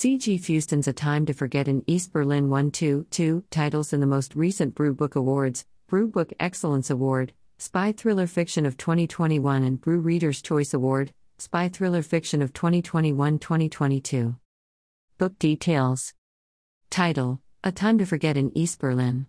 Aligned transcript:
C.G. 0.00 0.38
Fewston's 0.38 0.86
A 0.86 0.92
Time 0.92 1.26
to 1.26 1.32
Forget 1.32 1.66
in 1.66 1.82
East 1.88 2.12
Berlin 2.12 2.48
won 2.48 2.70
two, 2.70 3.04
two 3.10 3.42
titles 3.50 3.92
in 3.92 3.98
the 3.98 4.06
most 4.06 4.36
recent 4.36 4.72
Brew 4.76 4.94
Book 4.94 5.16
Awards 5.16 5.66
Brew 5.88 6.06
Book 6.06 6.32
Excellence 6.38 6.88
Award, 6.88 7.32
Spy 7.58 7.90
Thriller 7.90 8.28
Fiction 8.28 8.64
of 8.64 8.76
2021, 8.76 9.64
and 9.64 9.80
Brew 9.80 9.98
Reader's 9.98 10.40
Choice 10.40 10.72
Award, 10.72 11.12
Spy 11.38 11.68
Thriller 11.68 12.02
Fiction 12.02 12.42
of 12.42 12.52
2021 12.52 13.40
2022. 13.40 14.36
Book 15.18 15.36
Details 15.40 16.14
Title 16.90 17.40
A 17.64 17.72
Time 17.72 17.98
to 17.98 18.06
Forget 18.06 18.36
in 18.36 18.56
East 18.56 18.78
Berlin. 18.78 19.26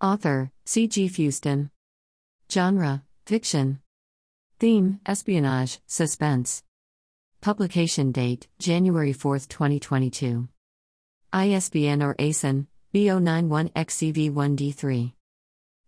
Author 0.00 0.52
C.G. 0.66 1.08
Fewston. 1.08 1.70
Genre 2.48 3.02
Fiction. 3.26 3.80
Theme 4.60 5.00
Espionage, 5.04 5.80
Suspense. 5.88 6.62
Publication 7.42 8.12
date 8.12 8.48
January 8.58 9.14
4, 9.14 9.38
2022. 9.38 10.46
ISBN 11.32 12.02
or 12.02 12.14
ASIN 12.16 12.66
B091XCV1D3. 12.92 15.14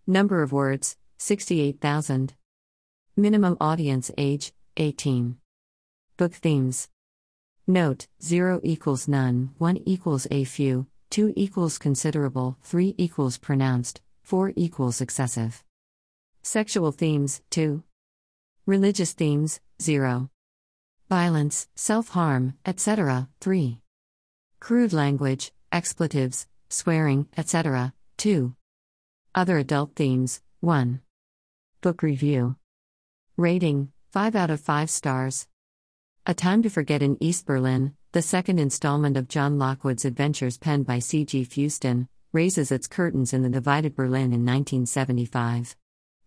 Number 0.06 0.42
of 0.42 0.52
words 0.52 0.96
68,000. 1.18 2.32
Minimum 3.18 3.58
audience 3.60 4.10
age 4.16 4.54
18. 4.78 5.36
Book 6.16 6.32
themes. 6.32 6.88
Note 7.66 8.06
0 8.22 8.60
equals 8.62 9.06
none, 9.06 9.50
1 9.58 9.77
equals 9.84 10.27
a 10.30 10.44
few, 10.44 10.86
2 11.10 11.34
equals 11.36 11.77
considerable, 11.77 12.56
3 12.62 12.94
equals 12.96 13.36
pronounced, 13.36 14.00
4 14.22 14.55
equals 14.56 15.02
excessive. 15.02 15.62
Sexual 16.41 16.92
themes 16.92 17.42
2. 17.50 17.82
Religious 18.64 19.12
themes 19.12 19.60
0 19.82 20.30
violence, 21.12 21.68
self 21.76 22.08
harm, 22.08 22.54
etc. 22.64 23.28
3. 23.42 23.78
Crude 24.60 24.94
language, 24.94 25.52
expletives, 25.70 26.46
swearing, 26.70 27.26
etc. 27.36 27.92
2. 28.16 28.54
Other 29.34 29.58
adult 29.58 29.94
themes 29.94 30.41
1. 30.60 31.02
Book 31.82 32.02
review. 32.02 32.56
Rating 33.36 33.92
5 34.12 34.34
out 34.34 34.48
of 34.48 34.60
5 34.60 34.88
stars. 34.88 35.46
A 36.24 36.32
Time 36.32 36.62
to 36.62 36.70
Forget 36.70 37.02
in 37.02 37.22
East 37.22 37.44
Berlin, 37.44 37.92
the 38.12 38.22
second 38.22 38.58
installment 38.58 39.19
of 39.19 39.28
John 39.28 39.58
Lockwood's 39.58 40.06
adventures 40.06 40.56
penned 40.56 40.86
by 40.86 40.98
C.G. 40.98 41.44
Fewston, 41.44 42.08
raises 42.32 42.72
its 42.72 42.88
curtains 42.88 43.34
in 43.34 43.42
the 43.42 43.50
divided 43.50 43.94
Berlin 43.94 44.32
in 44.32 44.47
1975. 44.47 45.76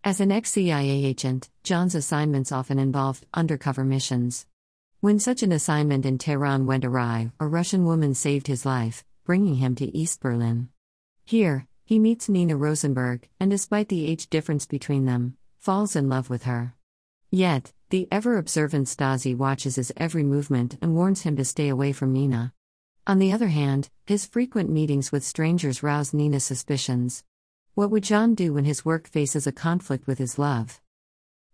As 0.04 0.20
an 0.20 0.32
ex 0.32 0.52
CIA 0.52 1.06
agent, 1.06 1.50
John's 1.64 1.96
assignments 1.96 2.52
often 2.52 2.78
involved 2.78 3.26
undercover 3.34 3.84
missions. 3.84 4.46
When 5.06 5.20
such 5.20 5.44
an 5.44 5.52
assignment 5.52 6.04
in 6.04 6.18
Tehran 6.18 6.66
went 6.66 6.84
awry, 6.84 7.32
a 7.40 7.46
Russian 7.46 7.86
woman 7.86 8.16
saved 8.16 8.48
his 8.48 8.66
life, 8.66 9.06
bringing 9.24 9.58
him 9.58 9.76
to 9.76 9.96
East 9.96 10.20
Berlin. 10.20 10.70
Here, 11.24 11.68
he 11.84 12.00
meets 12.00 12.28
Nina 12.28 12.58
Rosenberg, 12.58 13.30
and 13.40 13.52
despite 13.52 13.90
the 13.90 14.08
age 14.08 14.32
difference 14.32 14.66
between 14.66 15.06
them, 15.06 15.38
falls 15.60 15.96
in 15.96 16.10
love 16.10 16.32
with 16.32 16.46
her. 16.46 16.74
Yet, 17.30 17.72
the 17.92 18.08
ever 18.12 18.40
observant 18.40 18.88
Stasi 18.88 19.38
watches 19.38 19.76
his 19.76 19.94
every 19.96 20.24
movement 20.24 20.80
and 20.82 20.96
warns 20.96 21.22
him 21.22 21.36
to 21.36 21.46
stay 21.46 21.70
away 21.70 21.92
from 21.92 22.12
Nina. 22.12 22.52
On 23.06 23.20
the 23.20 23.32
other 23.32 23.50
hand, 23.50 23.92
his 24.08 24.26
frequent 24.26 24.72
meetings 24.72 25.12
with 25.12 25.24
strangers 25.24 25.84
rouse 25.84 26.16
Nina's 26.16 26.46
suspicions. 26.46 27.24
What 27.76 27.92
would 27.92 28.06
John 28.06 28.34
do 28.34 28.56
when 28.56 28.66
his 28.66 28.84
work 28.84 29.08
faces 29.08 29.46
a 29.46 29.52
conflict 29.52 30.08
with 30.08 30.18
his 30.18 30.40
love? 30.40 30.82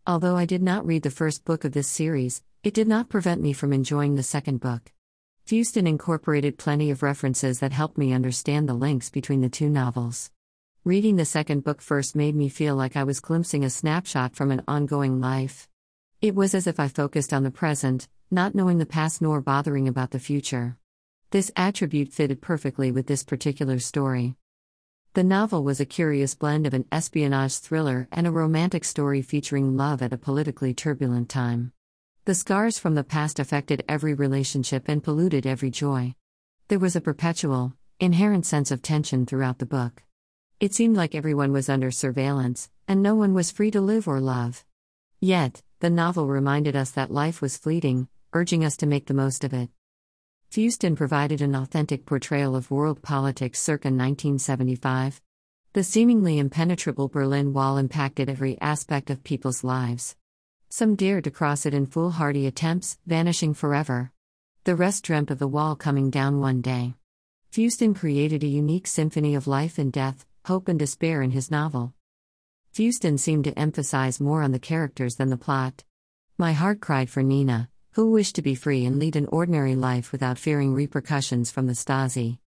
Although 0.07 0.37
I 0.37 0.45
did 0.45 0.63
not 0.63 0.85
read 0.85 1.03
the 1.03 1.11
first 1.11 1.43
book 1.43 1.65
of 1.65 1.73
this 1.73 1.89
series, 1.89 2.41
it 2.63 2.75
did 2.75 2.87
not 2.87 3.09
prevent 3.09 3.41
me 3.41 3.53
from 3.53 3.73
enjoying 3.73 4.15
the 4.15 4.23
second 4.23 4.59
book. 4.59 4.91
Fewston 5.47 5.87
incorporated 5.87 6.59
plenty 6.59 6.91
of 6.91 7.01
references 7.01 7.59
that 7.59 7.71
helped 7.71 7.97
me 7.97 8.13
understand 8.13 8.69
the 8.69 8.75
links 8.75 9.09
between 9.09 9.41
the 9.41 9.49
two 9.49 9.67
novels. 9.67 10.29
Reading 10.83 11.15
the 11.15 11.25
second 11.25 11.63
book 11.63 11.81
first 11.81 12.15
made 12.15 12.35
me 12.35 12.49
feel 12.49 12.75
like 12.75 12.95
I 12.95 13.03
was 13.03 13.19
glimpsing 13.19 13.63
a 13.63 13.69
snapshot 13.69 14.35
from 14.35 14.51
an 14.51 14.63
ongoing 14.67 15.19
life. 15.19 15.67
It 16.21 16.35
was 16.35 16.53
as 16.53 16.67
if 16.67 16.79
I 16.79 16.87
focused 16.87 17.33
on 17.33 17.43
the 17.43 17.49
present, 17.49 18.07
not 18.29 18.53
knowing 18.53 18.77
the 18.77 18.85
past 18.85 19.23
nor 19.23 19.41
bothering 19.41 19.87
about 19.87 20.11
the 20.11 20.19
future. 20.19 20.77
This 21.31 21.51
attribute 21.55 22.13
fitted 22.13 22.41
perfectly 22.41 22.91
with 22.91 23.07
this 23.07 23.23
particular 23.23 23.79
story. 23.79 24.35
The 25.13 25.23
novel 25.23 25.63
was 25.63 25.79
a 25.79 25.85
curious 25.85 26.35
blend 26.35 26.67
of 26.67 26.75
an 26.75 26.85
espionage 26.91 27.57
thriller 27.57 28.07
and 28.11 28.27
a 28.27 28.31
romantic 28.31 28.85
story 28.85 29.23
featuring 29.23 29.75
love 29.75 30.01
at 30.03 30.13
a 30.13 30.17
politically 30.17 30.73
turbulent 30.75 31.27
time. 31.27 31.73
The 32.25 32.35
scars 32.35 32.77
from 32.77 32.93
the 32.93 33.03
past 33.03 33.39
affected 33.39 33.83
every 33.89 34.13
relationship 34.13 34.87
and 34.87 35.03
polluted 35.03 35.47
every 35.47 35.71
joy. 35.71 36.13
There 36.67 36.77
was 36.77 36.95
a 36.95 37.01
perpetual, 37.01 37.73
inherent 37.99 38.45
sense 38.45 38.69
of 38.69 38.83
tension 38.83 39.25
throughout 39.25 39.57
the 39.57 39.65
book. 39.65 40.03
It 40.59 40.75
seemed 40.75 40.95
like 40.95 41.15
everyone 41.15 41.51
was 41.51 41.67
under 41.67 41.89
surveillance, 41.89 42.69
and 42.87 43.01
no 43.01 43.15
one 43.15 43.33
was 43.33 43.49
free 43.49 43.71
to 43.71 43.81
live 43.81 44.07
or 44.07 44.19
love. 44.19 44.63
Yet, 45.19 45.63
the 45.79 45.89
novel 45.89 46.27
reminded 46.27 46.75
us 46.75 46.91
that 46.91 47.09
life 47.09 47.41
was 47.41 47.57
fleeting, 47.57 48.07
urging 48.33 48.63
us 48.63 48.77
to 48.77 48.85
make 48.85 49.07
the 49.07 49.15
most 49.15 49.43
of 49.43 49.51
it. 49.51 49.71
Fewston 50.51 50.95
provided 50.95 51.41
an 51.41 51.55
authentic 51.55 52.05
portrayal 52.05 52.55
of 52.55 52.69
world 52.69 53.01
politics 53.01 53.59
circa 53.59 53.87
1975. 53.87 55.19
The 55.73 55.83
seemingly 55.83 56.37
impenetrable 56.37 57.07
Berlin 57.07 57.51
Wall 57.51 57.77
impacted 57.77 58.29
every 58.29 58.61
aspect 58.61 59.09
of 59.09 59.23
people's 59.23 59.63
lives. 59.63 60.15
Some 60.73 60.95
dared 60.95 61.25
to 61.25 61.31
cross 61.31 61.65
it 61.65 61.73
in 61.73 61.85
foolhardy 61.85 62.47
attempts, 62.47 62.97
vanishing 63.05 63.53
forever. 63.53 64.13
The 64.63 64.73
rest 64.73 65.03
dreamt 65.03 65.29
of 65.29 65.37
the 65.37 65.45
wall 65.45 65.75
coming 65.75 66.09
down 66.09 66.39
one 66.39 66.61
day. 66.61 66.93
Fewston 67.51 67.93
created 67.93 68.41
a 68.41 68.47
unique 68.47 68.87
symphony 68.87 69.35
of 69.35 69.47
life 69.47 69.77
and 69.77 69.91
death, 69.91 70.25
hope 70.45 70.69
and 70.69 70.79
despair 70.79 71.21
in 71.21 71.31
his 71.31 71.51
novel. 71.51 71.93
Fewston 72.71 73.19
seemed 73.19 73.43
to 73.43 73.59
emphasize 73.59 74.21
more 74.21 74.43
on 74.43 74.53
the 74.53 74.59
characters 74.59 75.17
than 75.17 75.29
the 75.29 75.35
plot. 75.35 75.83
My 76.37 76.53
heart 76.53 76.79
cried 76.79 77.09
for 77.09 77.21
Nina, 77.21 77.67
who 77.95 78.09
wished 78.09 78.35
to 78.35 78.41
be 78.41 78.55
free 78.55 78.85
and 78.85 78.97
lead 78.97 79.17
an 79.17 79.27
ordinary 79.27 79.75
life 79.75 80.13
without 80.13 80.39
fearing 80.39 80.73
repercussions 80.73 81.51
from 81.51 81.67
the 81.67 81.73
Stasi. 81.73 82.37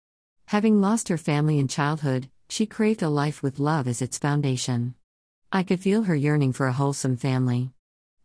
Having 0.46 0.80
lost 0.80 1.08
her 1.08 1.18
family 1.18 1.58
in 1.58 1.68
childhood, 1.68 2.30
she 2.48 2.64
craved 2.64 3.02
a 3.02 3.10
life 3.10 3.42
with 3.42 3.58
love 3.58 3.86
as 3.86 4.00
its 4.00 4.16
foundation. 4.16 4.94
I 5.52 5.62
could 5.62 5.80
feel 5.80 6.04
her 6.04 6.16
yearning 6.16 6.54
for 6.54 6.68
a 6.68 6.72
wholesome 6.72 7.18
family. 7.18 7.74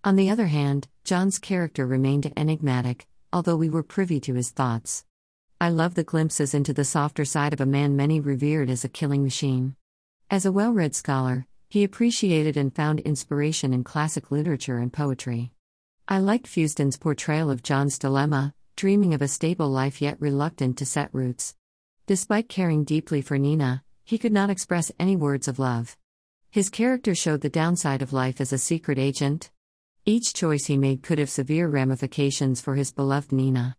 On 0.01 0.15
the 0.15 0.29
other 0.29 0.47
hand, 0.47 0.87
John's 1.03 1.39
character 1.39 1.85
remained 1.85 2.31
enigmatic, 2.37 3.05
although 3.33 3.57
we 3.57 3.69
were 3.69 3.83
privy 3.83 4.21
to 4.21 4.33
his 4.33 4.49
thoughts. 4.49 5.03
I 5.59 5.69
love 5.69 5.95
the 5.95 6.05
glimpses 6.05 6.53
into 6.53 6.71
the 6.71 6.85
softer 6.85 7.25
side 7.25 7.51
of 7.51 7.59
a 7.59 7.65
man 7.65 7.97
many 7.97 8.21
revered 8.21 8.69
as 8.69 8.85
a 8.85 8.89
killing 8.89 9.23
machine. 9.23 9.75
As 10.29 10.45
a 10.45 10.53
well 10.53 10.71
read 10.71 10.95
scholar, 10.95 11.47
he 11.67 11.83
appreciated 11.83 12.55
and 12.55 12.73
found 12.73 13.01
inspiration 13.01 13.73
in 13.73 13.83
classic 13.83 14.31
literature 14.31 14.77
and 14.77 14.93
poetry. 14.93 15.51
I 16.07 16.19
liked 16.19 16.47
Fewston's 16.47 16.95
portrayal 16.95 17.51
of 17.51 17.61
John's 17.61 17.99
dilemma, 17.99 18.53
dreaming 18.77 19.13
of 19.13 19.21
a 19.21 19.27
stable 19.27 19.69
life 19.69 20.01
yet 20.01 20.15
reluctant 20.21 20.77
to 20.77 20.85
set 20.85 21.13
roots. 21.13 21.55
Despite 22.07 22.47
caring 22.47 22.85
deeply 22.85 23.21
for 23.21 23.37
Nina, 23.37 23.83
he 24.05 24.17
could 24.17 24.31
not 24.31 24.49
express 24.49 24.93
any 24.97 25.17
words 25.17 25.49
of 25.49 25.59
love. 25.59 25.97
His 26.49 26.69
character 26.69 27.13
showed 27.13 27.41
the 27.41 27.49
downside 27.49 28.01
of 28.01 28.13
life 28.13 28.39
as 28.39 28.53
a 28.53 28.57
secret 28.57 28.97
agent, 28.97 29.51
each 30.09 30.33
choice 30.33 30.65
he 30.65 30.77
made 30.77 31.03
could 31.03 31.19
have 31.19 31.29
severe 31.29 31.67
ramifications 31.67 32.59
for 32.59 32.75
his 32.75 32.91
beloved 32.91 33.31
Nina. 33.31 33.77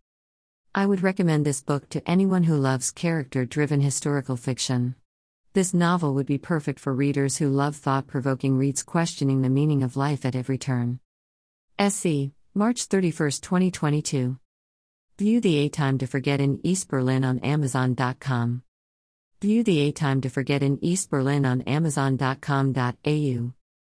I 0.72 0.86
would 0.86 1.02
recommend 1.02 1.44
this 1.44 1.60
book 1.60 1.88
to 1.88 2.08
anyone 2.08 2.44
who 2.44 2.56
loves 2.56 2.92
character 2.92 3.44
driven 3.44 3.80
historical 3.80 4.36
fiction. 4.36 4.94
This 5.52 5.74
novel 5.74 6.14
would 6.14 6.26
be 6.26 6.38
perfect 6.38 6.78
for 6.78 6.94
readers 6.94 7.38
who 7.38 7.48
love 7.48 7.74
thought 7.74 8.06
provoking 8.06 8.56
reads 8.56 8.84
questioning 8.84 9.42
the 9.42 9.50
meaning 9.50 9.82
of 9.82 9.96
life 9.96 10.24
at 10.24 10.36
every 10.36 10.56
turn. 10.56 11.00
SC, 11.80 12.30
March 12.54 12.84
31, 12.84 13.30
2022. 13.32 14.38
View 15.18 15.40
the 15.40 15.56
A 15.58 15.68
Time 15.68 15.98
to 15.98 16.06
Forget 16.06 16.40
in 16.40 16.60
East 16.62 16.88
Berlin 16.88 17.24
on 17.24 17.40
Amazon.com. 17.40 18.62
View 19.40 19.64
the 19.64 19.80
A 19.80 19.90
Time 19.90 20.20
to 20.20 20.28
Forget 20.28 20.62
in 20.62 20.78
East 20.84 21.10
Berlin 21.10 21.44
on 21.44 21.62
Amazon.com.au. 21.62 23.52